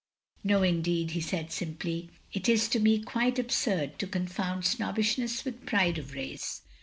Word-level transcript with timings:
""No, 0.43 0.63
indeed," 0.63 1.11
he 1.11 1.21
said 1.21 1.51
simply, 1.51 2.09
"it 2.33 2.49
is 2.49 2.67
to 2.69 2.79
me 2.79 3.03
quite 3.03 3.37
absurd 3.37 3.99
to 3.99 4.07
conf 4.07 4.35
otmd 4.37 4.65
snobbishness 4.65 5.45
with 5.45 5.63
pride 5.67 5.99
of 5.99 6.13
race. 6.15 6.63